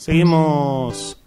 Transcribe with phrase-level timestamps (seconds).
[0.00, 1.18] Seguimos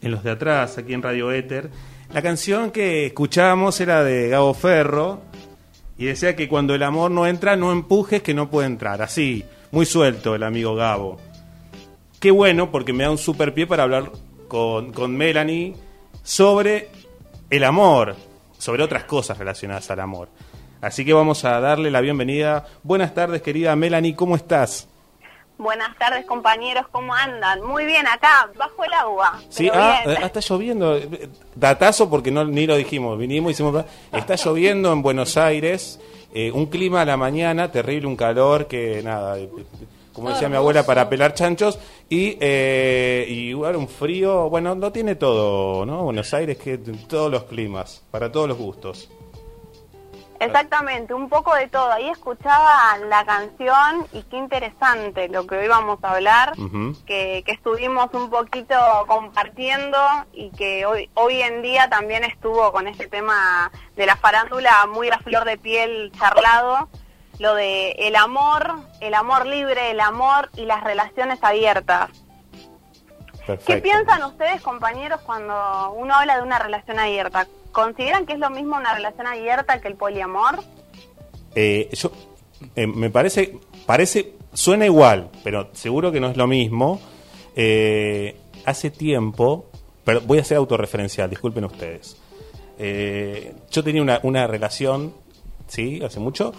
[0.00, 1.68] en los de atrás, aquí en Radio Éter.
[2.14, 5.20] La canción que escuchábamos era de Gabo Ferro
[5.98, 9.02] y decía que cuando el amor no entra, no empujes que no puede entrar.
[9.02, 11.18] Así, muy suelto el amigo Gabo.
[12.18, 14.10] Qué bueno porque me da un super pie para hablar
[14.48, 15.76] con, con Melanie
[16.22, 16.88] sobre
[17.50, 18.16] el amor,
[18.56, 20.30] sobre otras cosas relacionadas al amor.
[20.80, 22.66] Así que vamos a darle la bienvenida.
[22.82, 24.88] Buenas tardes, querida Melanie, ¿cómo estás?
[25.60, 27.60] Buenas tardes, compañeros, ¿cómo andan?
[27.62, 29.38] Muy bien, acá, bajo el agua.
[29.50, 30.98] Sí, ah, ah, está lloviendo.
[31.54, 33.18] Datazo porque no ni lo dijimos.
[33.18, 33.84] Vinimos, hicimos.
[34.10, 36.00] Está lloviendo en Buenos Aires.
[36.32, 39.38] eh, un clima a la mañana, terrible, un calor que nada.
[39.38, 39.50] eh,
[40.14, 41.78] Como decía mi abuela, para pelar chanchos.
[42.08, 44.48] Y, eh, y un frío.
[44.48, 46.04] Bueno, no tiene todo, ¿no?
[46.04, 49.10] Buenos Aires, que todos los climas, para todos los gustos.
[50.40, 51.92] Exactamente, un poco de todo.
[51.92, 56.54] Ahí escuchaba la canción y qué interesante lo que hoy vamos a hablar,
[57.06, 58.74] que, que estuvimos un poquito
[59.06, 59.98] compartiendo
[60.32, 65.10] y que hoy, hoy en día también estuvo con este tema de la farándula muy
[65.10, 66.88] a flor de piel charlado,
[67.38, 72.08] lo de el amor, el amor libre, el amor y las relaciones abiertas.
[73.46, 73.64] Perfecto.
[73.66, 77.46] ¿Qué piensan ustedes, compañeros, cuando uno habla de una relación abierta?
[77.72, 80.60] ¿Consideran que es lo mismo una relación abierta que el poliamor?
[81.54, 82.10] Eh, yo,
[82.76, 87.00] eh, me parece, parece, suena igual, pero seguro que no es lo mismo.
[87.56, 89.66] Eh, hace tiempo,
[90.04, 92.16] pero voy a ser autorreferencial, disculpen ustedes.
[92.78, 95.14] Eh, yo tenía una, una relación,
[95.66, 96.54] sí, hace mucho,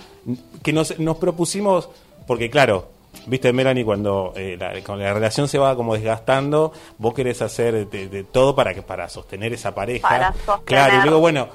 [0.63, 1.89] que nos, nos propusimos,
[2.27, 2.89] porque claro,
[3.27, 7.87] viste Melanie, cuando, eh, la, cuando la relación se va como desgastando, vos querés hacer
[7.89, 10.07] de, de todo para que para sostener esa pareja.
[10.07, 10.63] Para sostener.
[10.65, 11.47] Claro, y luego bueno,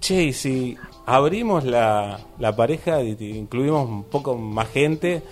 [0.00, 5.22] Che, y si abrimos la, la pareja y y incluimos un poco más gente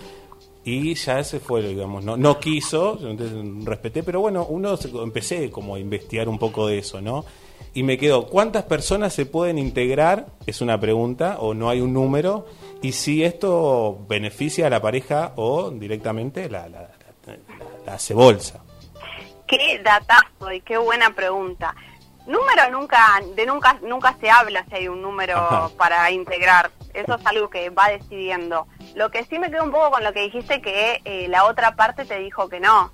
[0.65, 4.89] y ya ese fue, digamos, no, no quiso, yo entonces respeté, pero bueno, uno se-
[4.89, 7.23] empecé como a investigar un poco de eso, ¿no?
[7.73, 10.25] Y me quedó, ¿cuántas personas se pueden integrar?
[10.45, 12.45] Es una pregunta, o no hay un número,
[12.81, 17.37] y si esto beneficia a la pareja o directamente la, la, la,
[17.85, 18.63] la- hace bolsa.
[19.47, 21.73] Qué datazo y qué buena pregunta.
[22.25, 25.69] Número nunca, de nunca, nunca se habla si hay un número Ajá.
[25.77, 26.71] para integrar.
[26.93, 28.67] Eso es algo que va decidiendo.
[28.95, 31.75] Lo que sí me quedo un poco con lo que dijiste que eh, la otra
[31.77, 32.91] parte te dijo que no.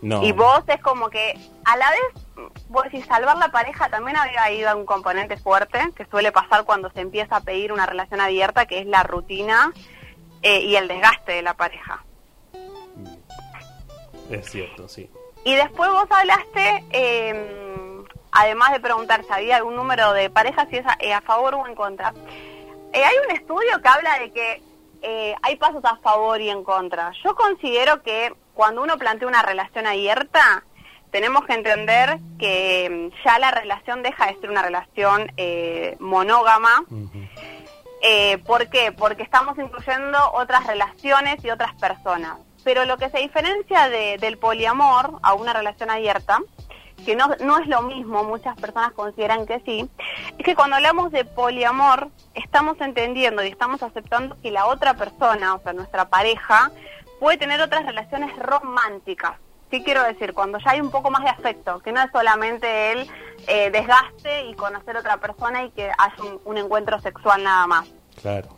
[0.00, 0.24] No.
[0.24, 2.21] Y vos es como que a la vez,
[2.68, 6.64] vos decís, salvar la pareja también había ido a un componente fuerte que suele pasar
[6.64, 9.72] cuando se empieza a pedir una relación abierta, que es la rutina
[10.42, 12.04] eh, y el desgaste de la pareja.
[14.30, 15.10] Es cierto, sí.
[15.44, 20.76] Y después vos hablaste, eh, además de preguntar si había algún número de parejas, si
[20.76, 22.14] es a, eh, a favor o en contra.
[22.92, 24.62] Eh, hay un estudio que habla de que
[25.02, 27.12] eh, hay pasos a favor y en contra.
[27.24, 30.64] Yo considero que cuando uno plantea una relación abierta,
[31.12, 36.84] tenemos que entender que mm, ya la relación deja de ser una relación eh, monógama.
[38.02, 38.90] Eh, ¿Por qué?
[38.90, 42.36] Porque estamos incluyendo otras relaciones y otras personas.
[42.64, 46.40] Pero lo que se diferencia de- del poliamor a una relación abierta,
[47.04, 49.88] que no, no es lo mismo, muchas personas consideran que sí,
[50.38, 55.54] es que cuando hablamos de poliamor estamos entendiendo y estamos aceptando que la otra persona,
[55.54, 56.70] o sea, nuestra pareja,
[57.20, 59.34] puede tener otras relaciones románticas.
[59.72, 60.34] ¿Qué quiero decir?
[60.34, 63.10] Cuando ya hay un poco más de afecto, que no es solamente el
[63.46, 67.88] eh, desgaste y conocer otra persona y que haya un, un encuentro sexual nada más.
[68.20, 68.50] Claro.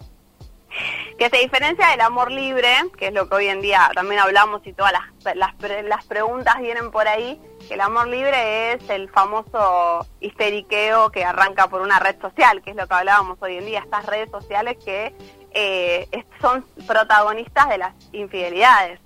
[1.16, 4.66] Que se diferencia del amor libre, que es lo que hoy en día también hablamos
[4.66, 8.90] y todas las, las, pre- las preguntas vienen por ahí, que el amor libre es
[8.90, 13.58] el famoso histeriqueo que arranca por una red social, que es lo que hablábamos hoy
[13.58, 15.14] en día, estas redes sociales que
[15.52, 18.98] eh, son protagonistas de las infidelidades.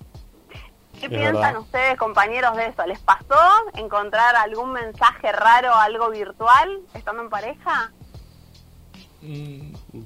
[1.00, 1.58] ¿Qué Es piensan verdad.
[1.60, 2.86] ustedes, compañeros, de eso?
[2.86, 3.38] ¿Les pasó
[3.74, 7.92] encontrar algún mensaje raro, algo virtual, estando en pareja?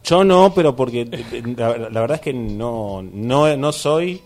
[0.05, 4.23] Yo no, pero porque eh, la, la verdad es que no, no, no soy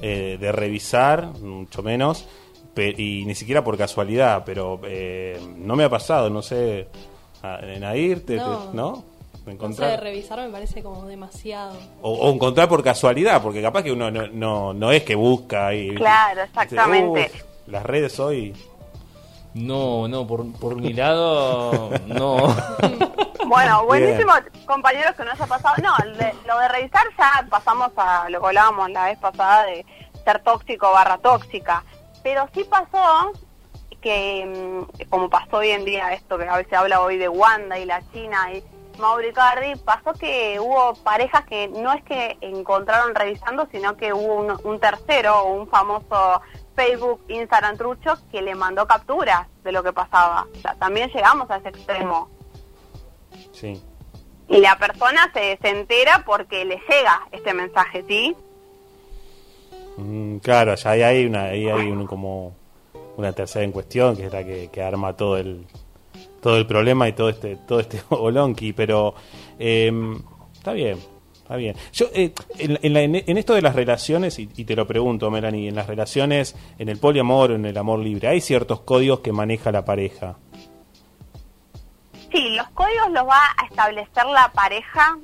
[0.00, 2.24] eh, de revisar, mucho menos,
[2.74, 6.88] pe- y ni siquiera por casualidad, pero eh, no me ha pasado, no sé,
[7.80, 8.42] Nair, te- te-
[8.72, 9.04] No.
[9.48, 9.68] ¿No?
[9.68, 11.74] No sé, Encontrar, revisar me parece como demasiado.
[12.02, 15.74] o, o encontrar por casualidad, porque capaz que uno no, no, no es que busca
[15.74, 15.94] y...
[15.94, 17.30] Claro, exactamente.
[17.34, 18.54] Uf, las redes hoy...
[19.54, 22.54] No, no, por, por mi lado, no.
[23.46, 24.30] Bueno, buenísimo,
[24.66, 25.74] compañeros, que nos ha pasado.
[25.82, 29.86] No, de- lo de revisar ya pasamos a lo que hablábamos la vez pasada de
[30.22, 31.82] ser tóxico barra tóxica.
[32.22, 33.32] Pero sí pasó
[34.02, 37.78] que, mm, como pasó hoy en día esto que a veces habla hoy de Wanda
[37.78, 38.62] y la China y
[38.98, 44.34] Mauro Icardi, pasó que hubo parejas que no es que encontraron revisando, sino que hubo
[44.34, 46.40] un, un tercero un famoso
[46.74, 50.46] Facebook, Instagram trucho que le mandó capturas de lo que pasaba.
[50.56, 52.28] O sea, también llegamos a ese extremo.
[53.52, 53.82] Sí.
[54.48, 58.36] Y la persona se, se entera porque le llega este mensaje, ¿sí?
[59.96, 62.54] Mm, claro, ya ahí hay una, ahí hay un, como
[63.16, 65.66] una tercera en cuestión que es la que, que arma todo el
[66.40, 69.14] todo el problema y todo este todo este olonqui, pero
[69.58, 70.20] em,
[70.52, 70.98] está bien,
[71.34, 71.74] está bien.
[71.92, 75.30] Yo eh, en, en la- en- esto de las relaciones y, y te lo pregunto,
[75.30, 79.32] Melanie, en las relaciones, en el poliamor en el amor libre, hay ciertos códigos que
[79.32, 80.36] maneja la pareja.
[82.30, 85.18] Sí, los códigos los va a establecer la pareja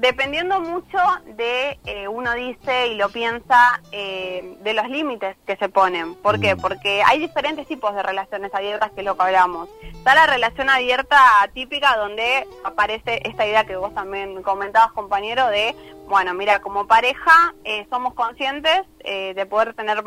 [0.00, 0.98] dependiendo mucho
[1.36, 6.14] de, eh, uno dice y lo piensa, eh, de los límites que se ponen.
[6.14, 6.54] ¿Por qué?
[6.54, 6.60] Mm.
[6.60, 9.68] Porque hay diferentes tipos de relaciones abiertas que es lo que hablamos.
[9.82, 11.18] Está la relación abierta
[11.52, 15.74] típica donde aparece esta idea que vos también comentabas, compañero, de,
[16.06, 20.02] bueno, mira, como pareja eh, somos conscientes eh, de poder tener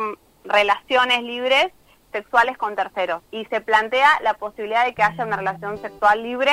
[0.45, 1.67] relaciones libres
[2.13, 6.51] sexuales con terceros y se plantea la posibilidad de que haya una relación sexual libre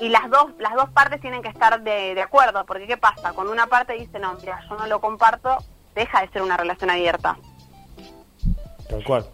[0.00, 3.32] y las dos las dos partes tienen que estar de, de acuerdo porque qué pasa
[3.32, 5.58] cuando una parte dice no mira yo no lo comparto
[5.94, 7.36] deja de ser una relación abierta
[8.88, 9.24] Tal cual.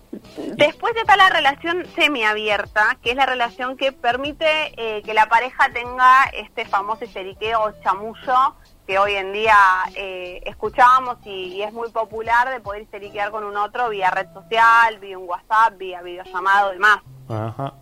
[0.55, 4.47] después está la relación semiabierta que es la relación que permite
[4.77, 8.55] eh, que la pareja tenga este famoso histeriqueo o chamullo
[8.87, 9.57] que hoy en día
[9.95, 14.27] eh, escuchamos y, y es muy popular de poder histeriquear con un otro vía red
[14.33, 16.99] social, vía un WhatsApp, vía videollamado y demás.
[17.29, 17.73] Ajá.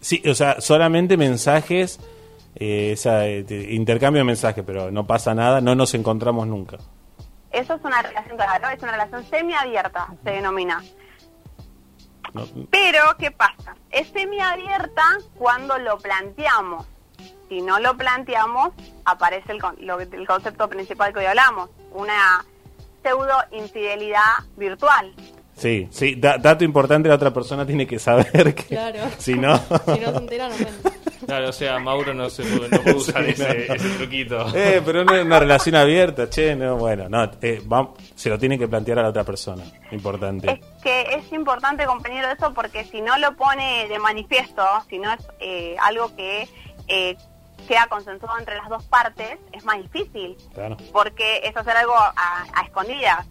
[0.00, 1.98] Sí, o sea, solamente mensajes,
[2.56, 6.78] eh, esa, eh, intercambio de mensajes, pero no pasa nada, no nos encontramos nunca.
[7.50, 10.82] Eso es una relación, claro, es una relación semiabierta, se denomina.
[12.32, 13.74] No- Pero, ¿qué pasa?
[13.90, 15.02] Es semiabierta
[15.36, 16.86] cuando lo planteamos.
[17.48, 18.70] Si no lo planteamos,
[19.04, 22.44] aparece el, con- lo- el concepto principal que hoy hablamos, una
[23.02, 24.20] pseudo infidelidad
[24.56, 25.12] virtual.
[25.56, 29.00] sí, sí, da- dato importante, la otra persona tiene que saber que Claro.
[29.18, 29.56] si no...
[29.86, 30.90] Si no se entera, no cuenta.
[31.26, 33.74] Claro, o sea, Mauro no, se puede, no puede usar Sí, ese, no.
[33.74, 34.46] ese truquito.
[34.56, 38.38] Eh, pero no es una relación abierta, che, no, bueno, no, eh, va- se lo
[38.38, 40.50] tiene que plantear a la otra persona, importante.
[40.50, 45.12] Es que es importante, compañero, eso porque si no lo pone de manifiesto, si no
[45.12, 46.48] es eh, algo que
[46.88, 47.16] eh,
[47.68, 50.36] queda consensuado entre las dos partes, es más difícil.
[50.54, 50.76] Claro.
[50.92, 53.26] Porque es hacer algo a, a escondidas.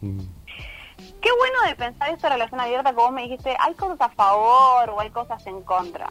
[0.00, 0.20] Mm.
[1.22, 4.90] Qué bueno de pensar esta relación abierta que vos me dijiste, hay cosas a favor
[4.90, 6.10] o hay cosas en contra.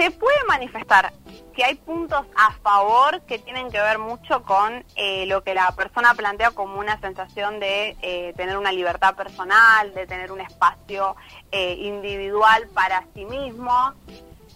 [0.00, 1.12] Se puede manifestar
[1.54, 5.70] que hay puntos a favor que tienen que ver mucho con eh, lo que la
[5.72, 11.16] persona plantea como una sensación de eh, tener una libertad personal, de tener un espacio
[11.52, 13.92] eh, individual para sí mismo.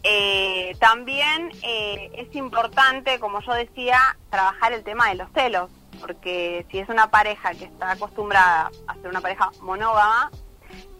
[0.02, 3.99] Eh, también eh, es importante, como yo decía,
[4.31, 5.70] trabajar el tema de los celos,
[6.00, 10.31] porque si es una pareja que está acostumbrada a ser una pareja monógama,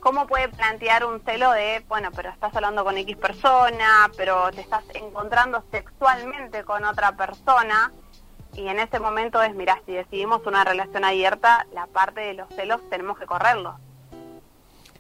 [0.05, 4.61] ¿cómo puede plantear un celo de, bueno, pero estás hablando con X persona, pero te
[4.61, 7.91] estás encontrando sexualmente con otra persona?
[8.55, 12.49] Y en ese momento es, mira, si decidimos una relación abierta, la parte de los
[12.55, 13.75] celos tenemos que correrlos.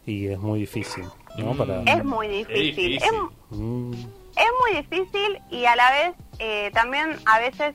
[0.06, 1.04] Y es muy difícil,
[1.36, 1.54] ¿no?
[1.54, 1.82] Para...
[1.82, 2.74] Es muy Es difícil.
[2.92, 3.02] difícil.
[3.04, 3.92] Es- Mm.
[3.92, 7.74] es muy difícil y a la vez eh, también a veces,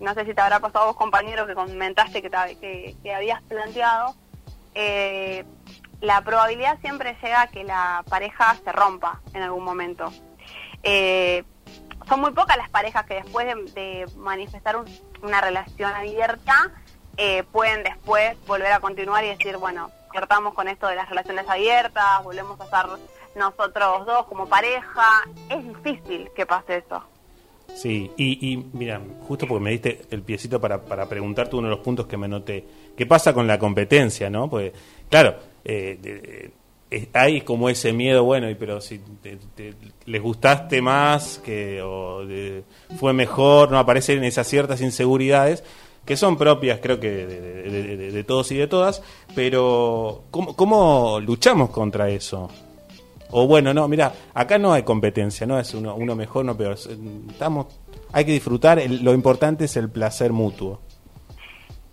[0.00, 3.14] no sé si te habrá pasado a vos compañero que comentaste que, te- que, que
[3.14, 4.14] habías planteado,
[4.74, 5.44] eh,
[6.00, 10.12] la probabilidad siempre llega a que la pareja se rompa en algún momento.
[10.82, 11.44] Eh,
[12.08, 14.86] son muy pocas las parejas que después de, manifestar un-
[15.22, 16.70] una relación abierta
[17.16, 21.48] eh, pueden después volver a continuar y decir, bueno, cortamos con esto de las relaciones
[21.48, 22.86] abiertas, volvemos a estar
[23.34, 25.24] nosotros dos como pareja.
[25.50, 27.02] Es difícil que pase eso.
[27.74, 31.74] Sí, y, y mira, justo porque me diste el piecito para, para preguntarte uno de
[31.74, 32.64] los puntos que me noté.
[32.96, 34.48] ¿Qué pasa con la competencia, no?
[34.48, 34.72] Porque,
[35.10, 35.36] claro,
[35.68, 36.50] eh,
[36.90, 39.38] eh, hay como ese miedo, bueno, y pero si te-
[40.06, 42.22] les gustaste más, que o
[42.98, 45.62] fue mejor, no aparecen esas ciertas inseguridades
[46.06, 49.02] que son propias, creo que, de, todos y de todas,
[49.34, 52.48] pero ¿cómo, cómo luchamos contra eso?
[53.30, 56.78] O bueno, no, mira, acá no hay competencia, no es uno, uno mejor, no peor.
[57.30, 57.66] Estamos,
[58.10, 60.80] hay que disfrutar, el- lo importante es el placer mutuo.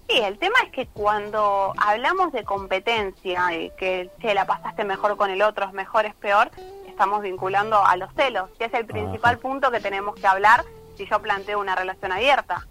[0.07, 5.17] Sí, el tema es que cuando hablamos de competencia y que che, la pasaste mejor
[5.17, 6.51] con el otro, es mejor, es peor,
[6.87, 9.41] estamos vinculando a los celos, que es el principal Ajá.
[9.41, 10.63] punto que tenemos que hablar
[10.95, 12.67] si yo planteo una relación abierta.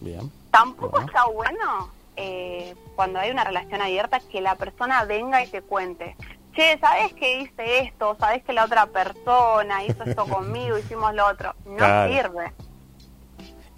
[0.00, 0.32] Bien.
[0.50, 1.06] Tampoco Bueno.
[1.06, 6.16] está bueno eh, cuando hay una relación abierta que la persona venga y te cuente.
[6.54, 8.16] Che, ¿sabes que hice esto?
[8.18, 10.78] ¿Sabes que la otra persona hizo esto conmigo?
[10.78, 11.54] Hicimos lo otro.
[11.66, 12.12] No Claro.
[12.12, 12.52] sirve.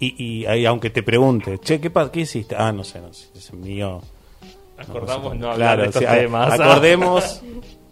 [0.01, 2.55] Y, y ahí, aunque te pregunte, che, ¿qué, ¿qué hiciste?
[2.57, 4.01] Ah, no sé, no sé, es mío.
[4.77, 6.59] Acordamos no hablar Claro, de estos temas.
[6.59, 7.41] acordemos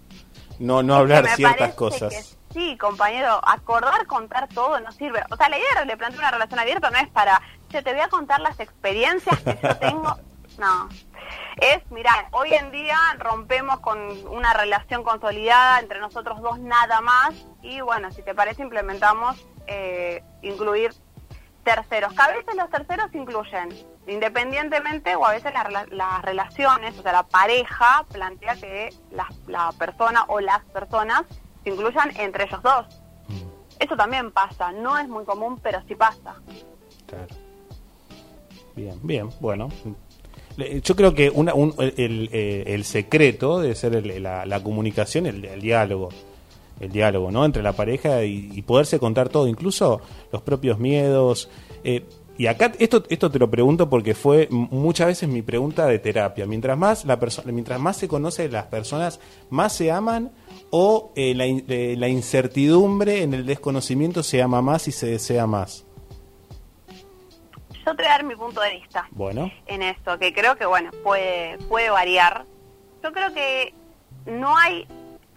[0.60, 2.12] no, no hablar Me ciertas cosas.
[2.50, 5.22] que sí, compañero, acordar, contar todo no sirve.
[5.30, 7.40] O sea, la idea de le plantear una relación abierta no es para,
[7.70, 10.16] che, te voy a contar las experiencias que yo tengo.
[10.58, 10.90] No.
[11.56, 13.98] Es, mira, hoy en día rompemos con
[14.28, 19.38] una relación consolidada entre nosotros dos nada más y bueno, si te parece implementamos
[19.68, 20.92] eh, incluir
[21.64, 23.70] terceros, que a veces los terceros incluyen,
[24.08, 29.72] independientemente o a veces la las relaciones, o sea, la pareja plantea que la, la
[29.78, 31.24] persona o las personas
[31.64, 32.86] se incluyan entre ellos dos.
[33.80, 36.36] Eso también pasa, no es muy común, pero sí pasa.
[37.08, 37.28] Claro.
[38.76, 39.70] Bien, bien, bueno.
[40.84, 44.62] Yo creo que una, un- el, el, eh, el secreto debe ser el- la, la
[44.62, 46.10] comunicación, el, el diálogo.
[46.80, 47.44] El diálogo, ¿no?
[47.46, 51.50] Entre la pareja y, y poderse contar todo, incluso los propios miedos.
[51.84, 52.06] eh,
[52.38, 56.46] y acá, esto, esto te lo pregunto porque fue muchas veces mi pregunta de terapia.
[56.46, 59.20] Mientras más, la perso- mientras más se conoce las personas,
[59.50, 60.32] más se aman
[60.70, 65.08] o eh, la, in- eh, la incertidumbre en el desconocimiento se ama más y se
[65.08, 65.86] desea más.
[67.86, 69.06] Yo te voy a dar mi punto de vista.
[69.12, 69.52] Bueno.
[69.68, 72.46] en esto, que creo que bueno, puede, puede variar.
[73.04, 73.74] Yo creo que
[74.26, 74.86] no hay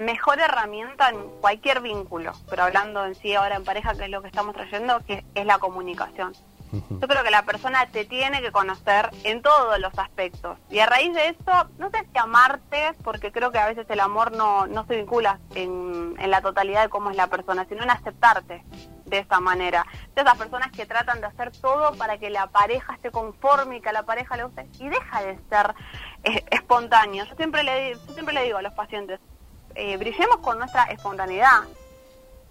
[0.04, 4.22] mejor herramienta en cualquier vínculo, pero hablando en sí ahora en pareja, que es lo
[4.22, 6.34] que estamos trayendo, que es la comunicación.
[6.72, 10.58] Yo creo que la persona te tiene que conocer en todos los aspectos.
[10.70, 14.00] Y a raíz de eso, no sé si amarte, porque creo que a veces el
[14.00, 17.82] amor no, no se vincula en, en la totalidad de cómo es la persona, sino
[17.82, 18.64] en aceptarte
[19.04, 19.84] de esa manera.
[20.14, 23.80] De esas personas que tratan de hacer todo para que la pareja esté conforme y
[23.82, 24.66] que a la pareja le guste.
[24.78, 25.74] Y deja de ser
[26.24, 27.26] eh, espontáneo.
[27.26, 29.20] Yo siempre, le, yo siempre le digo a los pacientes,
[29.74, 31.60] eh, brillemos con nuestra espontaneidad.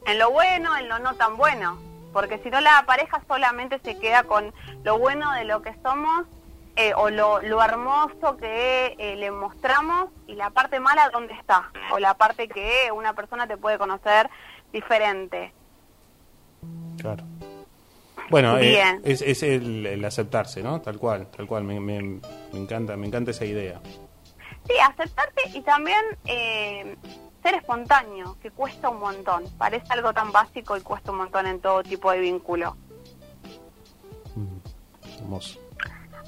[0.05, 1.79] En lo bueno, en lo no tan bueno.
[2.13, 6.25] Porque si no la pareja solamente se queda con lo bueno de lo que somos
[6.75, 11.71] eh, o lo, lo hermoso que eh, le mostramos y la parte mala dónde está.
[11.93, 14.29] O la parte que una persona te puede conocer
[14.73, 15.53] diferente.
[16.99, 17.23] Claro.
[18.29, 20.79] Bueno, eh, es, es el, el aceptarse, ¿no?
[20.81, 21.63] Tal cual, tal cual.
[21.63, 23.79] Me, me- me encanta, me encanta esa idea.
[24.67, 26.95] Sí, aceptarte y también eh,
[27.43, 29.45] ser espontáneo, que cuesta un montón.
[29.57, 32.77] Parece algo tan básico y cuesta un montón en todo tipo de vínculo.
[35.17, 35.59] Hermoso.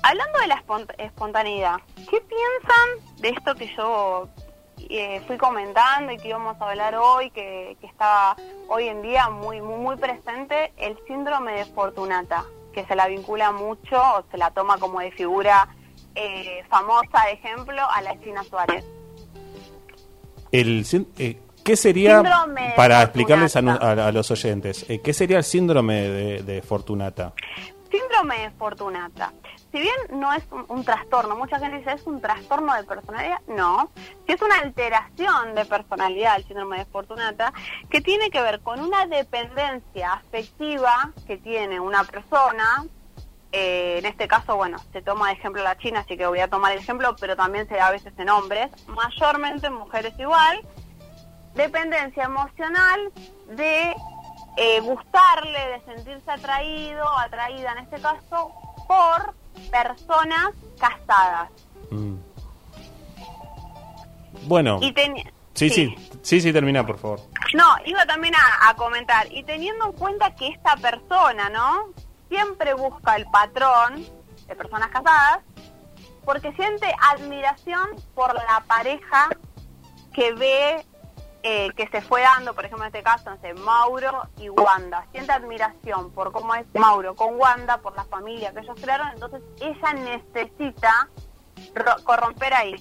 [0.01, 1.77] Hablando de la espont- espontaneidad,
[2.09, 4.27] ¿qué piensan de esto que yo
[4.89, 8.35] eh, fui comentando y que íbamos a hablar hoy, que, que está
[8.67, 13.51] hoy en día muy, muy, muy presente, el síndrome de Fortunata, que se la vincula
[13.53, 15.69] mucho o se la toma como de figura
[16.15, 18.85] eh, famosa, ejemplo, a la China Suárez?
[20.51, 20.85] El,
[21.17, 25.43] eh, ¿Qué sería, Síndrome para explicarles a, a- a los oyentes, eh, qué sería el
[25.43, 27.33] síndrome de, de Fortunata?
[27.89, 29.31] Síndrome de Fortunata.
[29.71, 33.39] Si bien no es un, un trastorno, mucha gente dice es un trastorno de personalidad,
[33.47, 33.89] no.
[34.27, 37.51] Si es una alteración de personalidad, el síndrome de Fortunata,
[37.89, 42.85] que tiene que ver con una dependencia afectiva que tiene una persona.
[43.53, 46.49] Eh, en este caso, bueno, se toma de ejemplo la China, así que voy a
[46.49, 50.59] tomar el ejemplo, pero también se da a veces en hombres, mayormente en mujeres igual,
[51.55, 53.11] dependencia emocional
[53.49, 53.95] de
[54.57, 58.51] eh, gustarle, de sentirse atraído, atraída en este caso,
[58.87, 59.33] por
[59.71, 61.49] personas casadas.
[61.91, 62.15] Mm.
[64.45, 67.19] Bueno, Y teni- sí, sí, sí, sí, termina, por favor.
[67.53, 71.89] No, iba también a, a comentar, y teniendo en cuenta que esta persona, ¿no?
[72.37, 74.03] Siempre busca el patrón
[74.47, 75.39] de personas casadas,
[76.25, 79.29] porque siente admiración por la pareja
[80.15, 80.83] que ve
[81.43, 85.05] eh, que se fue dando, por ejemplo en este caso, no sé, Mauro y Wanda.
[85.11, 89.41] Siente admiración por cómo es Mauro con Wanda, por la familia que ellos crearon, entonces
[89.61, 91.09] ella necesita
[91.75, 92.75] ro- corromper ahí.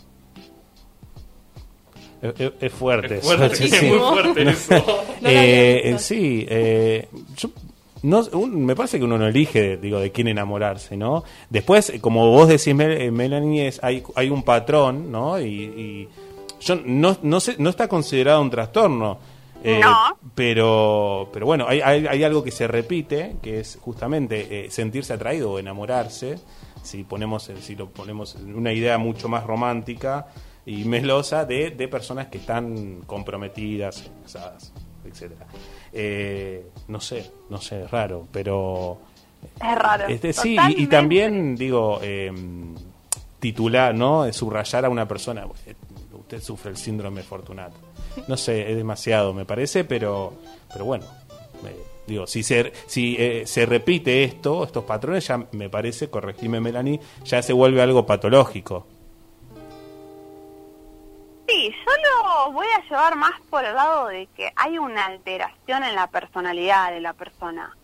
[2.23, 3.19] Es, es- es fuerte.
[3.19, 4.75] Es eso, fuerte, sí, es muy fuerte eso.
[5.21, 5.99] No Eh, visto.
[5.99, 7.49] sí, eh, yo
[8.03, 11.25] no, un- me parece que uno no elige, digo, de quién enamorarse, ¿no?
[11.51, 15.41] Después, eh, como vos decís, Mel- eh, Melanie, es, hay, hay un patrón, ¿no?
[15.41, 16.09] Y, y
[16.61, 19.19] yo no, no, sé, no está considerado un trastorno.
[19.65, 20.17] eh, No.
[20.35, 25.13] Pero, pero bueno, hay, hay, hay algo que se repite, que es justamente eh, sentirse
[25.13, 26.39] atraído o enamorarse.
[26.83, 30.27] Si ponemos, si lo ponemos en una idea mucho más romántica
[30.67, 34.73] y melosa de, de personas que están comprometidas, casadas,
[35.05, 35.47] etcétera.
[35.93, 38.99] Eh, no sé, no sé, es raro, pero
[39.61, 40.07] Es raro.
[40.09, 42.33] este, sí, y- también digo eh,
[43.41, 44.31] titular, ¿no?
[44.33, 45.47] Subrayar a una persona.
[45.67, 45.75] eh,
[46.19, 47.77] Usted sufre el síndrome Fortunato.
[48.29, 50.33] No sé, es demasiado, me parece, pero,
[50.73, 51.05] pero bueno.
[51.67, 56.61] eh, digo, si se, si eh, se repite esto, estos patrones, ya me parece, corregime
[56.61, 58.87] Melanie, ya se vuelve algo patológico.
[61.63, 61.93] Sí, yo
[62.49, 66.09] lo voy a llevar más por el lado de que hay una alteración en la
[66.09, 67.77] personalidad de la persona.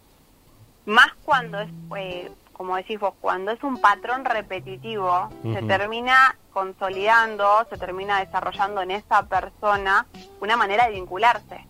[0.84, 7.68] Más cuando es, eh, como decís vos, cuando es un patrón repetitivo, se termina consolidando,
[7.70, 10.06] se termina desarrollando en esa persona
[10.40, 11.64] una manera de vincularse,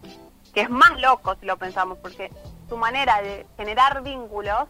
[0.55, 2.33] que es más loco si lo pensamos, porque
[2.71, 4.67] su manera de generar vínculos,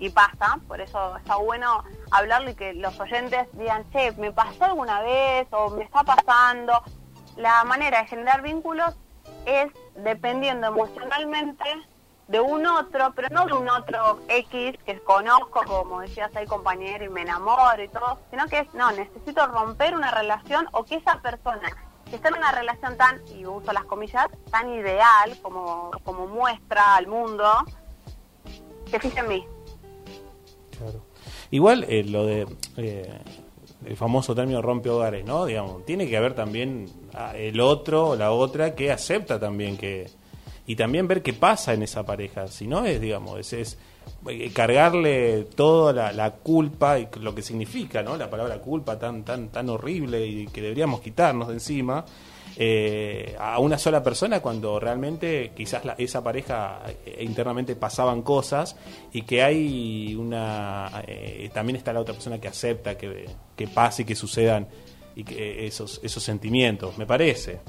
[0.00, 4.64] y pasa, por eso está bueno hablarlo y que los oyentes digan, che, me pasó
[4.64, 6.82] alguna vez o me está pasando.
[7.36, 8.96] La manera de generar vínculos
[9.44, 11.64] es dependiendo emocionalmente
[12.28, 17.04] de un otro, pero no de un otro X que conozco, como decías ahí compañero,
[17.04, 20.94] y me enamoro y todo, sino que es, no, necesito romper una relación o que
[20.94, 21.68] esa persona
[22.08, 26.96] que está en una relación tan, y uso las comillas, tan ideal como, como muestra
[26.96, 27.52] al mundo,
[28.86, 29.48] se fije en mí.
[30.80, 31.02] Claro.
[31.50, 32.46] Igual eh, lo de
[32.78, 33.18] eh,
[33.84, 35.46] el famoso término rompe hogares, ¿no?
[35.46, 40.08] Digamos, tiene que haber también ah, el otro o la otra que acepta también que
[40.66, 42.46] y también ver qué pasa en esa pareja.
[42.48, 43.78] Si no es, digamos, es, es
[44.28, 48.16] eh, cargarle toda la, la culpa y lo que significa, ¿no?
[48.16, 52.04] La palabra culpa tan tan tan horrible y que deberíamos quitarnos de encima.
[52.56, 58.76] Eh, a una sola persona cuando realmente quizás la- esa pareja eh, internamente pasaban cosas
[59.12, 64.02] y que hay una eh, también está la otra persona que acepta que, que pase
[64.02, 64.68] y que sucedan
[65.16, 67.60] y que esos esos sentimientos me parece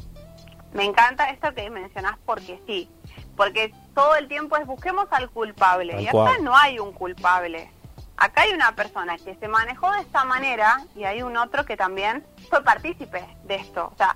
[0.74, 2.90] Me encanta esto que mencionás porque sí,
[3.36, 6.44] porque todo el tiempo es busquemos al culpable Tal y acá cual.
[6.44, 7.70] no hay un culpable.
[8.18, 11.76] Acá hay una persona que se manejó de esta manera y hay un otro que
[11.76, 13.90] también fue partícipe de esto.
[13.92, 14.16] O sea,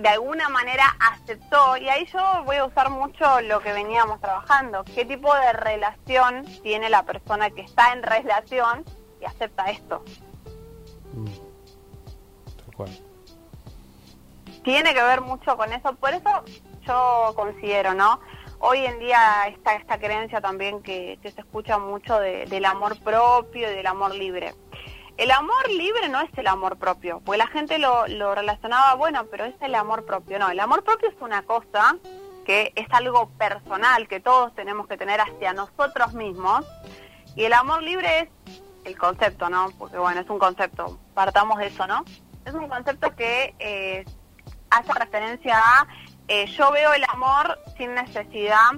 [0.00, 4.82] de alguna manera aceptó y ahí yo voy a usar mucho lo que veníamos trabajando.
[4.84, 8.84] ¿Qué tipo de relación tiene la persona que está en relación
[9.20, 10.02] y acepta esto?
[12.64, 12.90] Tal cual.
[14.64, 15.94] tiene que ver mucho con eso.
[15.96, 16.30] Por eso
[16.86, 18.20] yo considero, ¿no?
[18.58, 22.98] Hoy en día está esta creencia también que, que se escucha mucho de- del amor
[23.00, 24.54] propio y del amor libre.
[25.20, 29.44] El amor libre no es el amor propio, porque la gente lo, relacionaba, bueno, pero
[29.44, 30.38] es el amor propio.
[30.38, 31.94] No, el amor propio es una cosa
[32.46, 36.64] que es algo personal que todos tenemos que tener hacia nosotros mismos.
[37.36, 39.68] Y el amor libre es el concepto, ¿no?
[39.78, 42.02] Porque bueno, es un concepto, partamos de eso, ¿no?
[42.46, 44.06] Es un concepto que eh,
[44.70, 45.86] hace referencia a
[46.28, 48.70] eh, yo veo el amor sin necesidad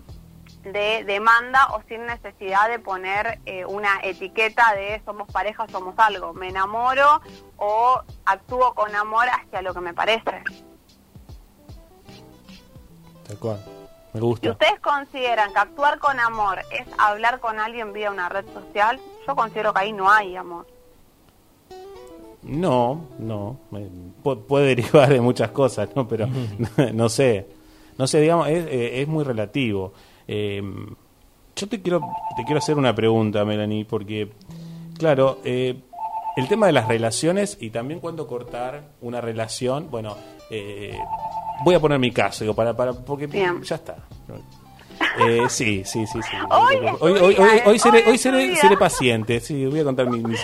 [0.62, 6.32] de demanda o sin necesidad de poner eh, una etiqueta de somos pareja, somos algo.
[6.34, 7.20] Me enamoro
[7.56, 10.42] o actúo con amor hacia lo que me parece.
[13.26, 13.64] Tal cual.
[14.12, 14.50] Me Si gusta.
[14.50, 19.34] ustedes consideran que actuar con amor es hablar con alguien vía una red social, yo
[19.34, 20.66] considero que ahí no hay amor.
[22.42, 23.56] No, no.
[23.70, 23.88] me-
[24.22, 26.06] pu- puede derivar de muchas cosas, ¿no?
[26.08, 26.26] Pero
[26.92, 27.46] no sé.
[27.98, 29.92] No sé, digamos, es, eh, es muy relativo.
[30.34, 30.62] Eh,
[31.54, 32.00] yo te quiero,
[32.36, 34.30] te quiero hacer una pregunta, Melanie, porque,
[34.96, 35.76] claro, eh,
[36.36, 40.16] el tema de las relaciones y también cuando cortar una relación, bueno,
[40.50, 40.98] eh,
[41.64, 43.62] voy a poner mi caso, digo, para, para, porque Bien.
[43.62, 43.96] ya está.
[45.20, 46.36] Eh, sí, sí, sí, sí.
[46.50, 50.40] Hoy hoy, hoy, hoy, hoy seré, Hoy seré, paciente, sí, voy a contar mis, mis,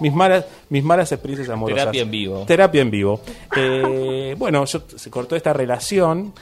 [0.00, 1.82] mis malas, mis malas experiencias amorosas.
[1.82, 2.44] Terapia en vivo.
[2.46, 3.20] Terapia en vivo.
[3.54, 6.32] Eh, bueno, yo se cortó esta relación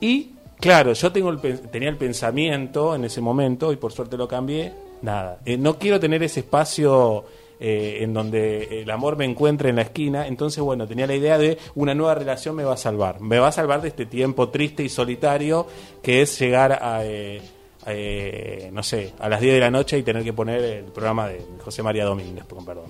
[0.00, 4.28] y, claro, yo tengo el, tenía el pensamiento en ese momento y por suerte lo
[4.28, 4.72] cambié.
[5.02, 7.24] Nada, eh, no quiero tener ese espacio
[7.58, 10.26] eh, en donde el amor me encuentre en la esquina.
[10.26, 13.20] Entonces, bueno, tenía la idea de una nueva relación me va a salvar.
[13.20, 15.66] Me va a salvar de este tiempo triste y solitario
[16.02, 17.04] que es llegar a...
[17.04, 17.40] eh,
[17.86, 21.28] eh, no sé, a las 10 de la noche y tener que poner el programa
[21.28, 22.86] de José María Domínguez, con perdón.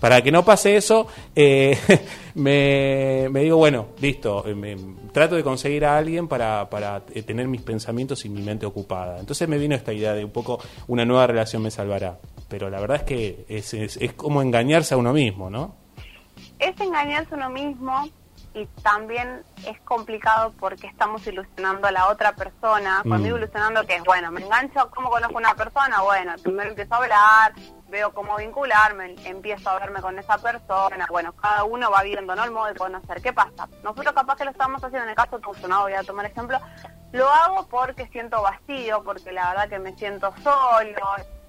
[0.00, 1.78] Para que no pase eso, eh,
[2.34, 4.76] me, digo, bueno, listo, eh,
[5.12, 9.18] trato de conseguir a alguien para, para eh, tener mis pensamientos y mi mente ocupada.
[9.18, 12.18] Entonces me vino esta idea de un poco una nueva relación me salvará.
[12.48, 15.88] Pero la verdad es que es, es, es como engañarse a uno mismo, ¿no?
[16.58, 18.08] es engañarse a uno mismo
[18.60, 23.00] y también es complicado porque estamos ilusionando a la otra persona.
[23.02, 23.22] Cuando Mm.
[23.24, 26.00] digo ilusionando, que es bueno, me engancho, ¿cómo conozco a una persona?
[26.02, 27.52] Bueno, primero empiezo a hablar,
[27.88, 31.06] veo cómo vincularme, empiezo a verme con esa persona.
[31.10, 32.44] Bueno, cada uno va viendo, ¿no?
[32.44, 33.22] El modo de conocer.
[33.22, 33.68] ¿Qué pasa?
[33.82, 35.82] Nosotros capaz que lo estamos haciendo en el caso tuyo, ¿no?
[35.82, 36.58] Voy a tomar ejemplo.
[37.12, 40.96] Lo hago porque siento vacío, porque la verdad que me siento solo,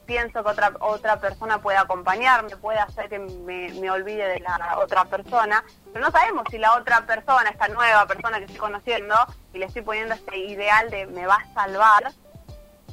[0.09, 4.79] pienso que otra otra persona puede acompañarme, puede hacer que me, me olvide de la
[4.83, 9.15] otra persona, pero no sabemos si la otra persona, esta nueva persona que estoy conociendo,
[9.53, 12.11] y le estoy poniendo este ideal de me va a salvar,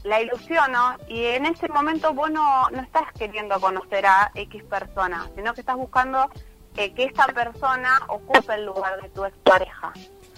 [0.05, 5.27] la ilusiono y en ese momento vos no, no estás queriendo conocer a X persona,
[5.35, 6.31] sino que estás buscando
[6.77, 9.95] eh, que esta persona ocupe el lugar de tu expareja.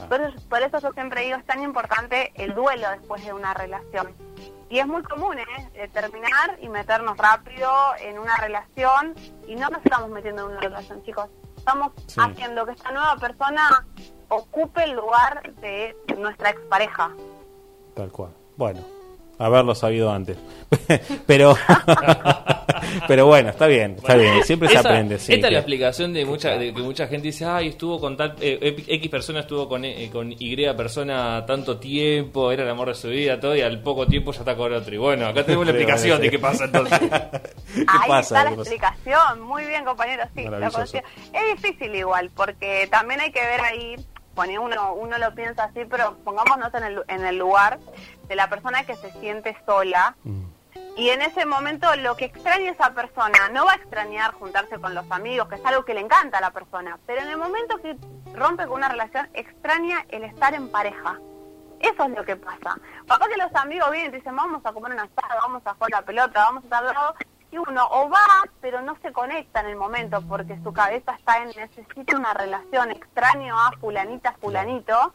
[0.08, 4.14] Por por eso yo siempre digo, es tan importante el duelo después de una relación.
[4.70, 5.44] Y es muy común, ¿eh?
[5.74, 9.14] Eh, terminar y meternos rápido en una relación
[9.46, 11.28] y no nos estamos metiendo en una relación, chicos.
[11.56, 12.20] Estamos Sí.
[12.20, 13.86] haciendo que esta nueva persona
[14.28, 17.10] ocupe el lugar de nuestra expareja.
[17.94, 18.30] Tal cual.
[18.56, 18.80] Bueno,
[19.38, 20.36] haberlo sabido antes.
[21.26, 21.54] pero,
[23.06, 24.42] pero bueno, está bien, está bien.
[24.44, 25.18] Siempre se aprende.
[25.18, 28.16] Sí, esta es la explicación de mucha de que mucha gente dice, ay, estuvo con
[28.16, 32.88] tal eh, X persona estuvo con eh, con Y persona tanto tiempo, era el amor
[32.88, 34.94] de su vida, todo y al poco tiempo ya está con otro.
[34.94, 36.98] Y bueno, acá tenemos la explicación bueno, de qué pasa entonces.
[37.74, 38.38] ¿Qué Ahí pasa?
[38.38, 39.40] está la explicación.
[39.42, 40.24] Muy bien, compañero.
[40.34, 40.44] Sí.
[41.32, 43.96] Es difícil igual, porque también hay que ver ahí,
[44.34, 47.78] bueno, uno, uno lo piensa así, pero pongámonos en el, en el lugar
[48.28, 50.16] de la persona que se siente sola.
[50.24, 50.42] Mm.
[50.98, 54.96] Y en ese momento lo que extraña esa persona no va a extrañar juntarse con
[54.96, 57.80] los amigos, que es algo que le encanta a la persona, pero en el momento
[57.80, 57.96] que
[58.34, 61.16] rompe con una relación extraña el estar en pareja.
[61.78, 62.76] Eso es lo que pasa.
[63.06, 65.90] Papá que los amigos vienen y dicen, vamos a comer una asado, vamos a jugar
[65.92, 67.14] la pelota, vamos a tal lado,
[67.52, 68.26] y uno o va,
[68.60, 72.90] pero no se conecta en el momento porque su cabeza está en necesita una relación
[72.90, 75.14] extraño a fulanita, fulanito,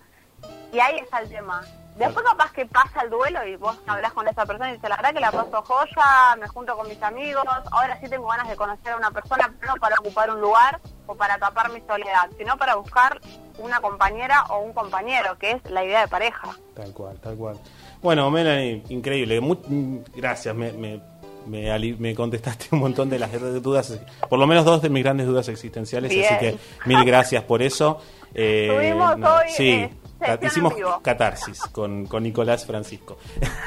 [0.71, 1.61] y ahí está el tema.
[1.97, 4.95] Después capaz que pasa el duelo y vos hablas con esa persona y dices, la
[4.97, 8.55] verdad que la paso joya, me junto con mis amigos, ahora sí tengo ganas de
[8.55, 12.29] conocer a una persona, pero no para ocupar un lugar o para tapar mi soledad,
[12.37, 13.19] sino para buscar
[13.59, 16.49] una compañera o un compañero, que es la idea de pareja.
[16.73, 17.57] Tal cual, tal cual.
[18.01, 19.39] Bueno, Melanie, increíble.
[19.39, 20.99] Mu- mm, gracias, me, me,
[21.45, 25.03] me, ali- me contestaste un montón de las dudas, por lo menos dos de mis
[25.03, 26.25] grandes dudas existenciales, Bien.
[26.25, 28.01] así que mil gracias por eso.
[28.35, 29.93] Eh, Tuvimos hoy, sí, eh,
[30.25, 33.17] sesión hicimos catarsis con, con Nicolás Francisco.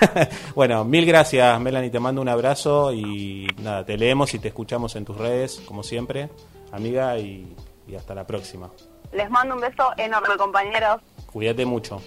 [0.55, 4.97] bueno, mil gracias, Melanie, te mando un abrazo y nada, te leemos y te escuchamos
[4.97, 6.31] en tus redes, como siempre,
[6.73, 7.55] amiga, y,
[7.87, 8.71] y hasta la próxima.
[9.13, 11.01] Les mando un beso enorme, compañeros.
[11.33, 12.01] Cuídate mucho.